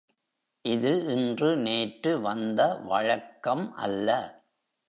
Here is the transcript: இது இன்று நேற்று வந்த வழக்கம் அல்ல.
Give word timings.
இது 0.65 0.93
இன்று 1.07 1.57
நேற்று 1.57 2.21
வந்த 2.21 2.73
வழக்கம் 2.85 3.73
அல்ல. 3.75 4.09